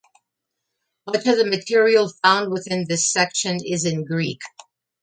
[1.05, 4.41] Much of the material found within this section is in Greek.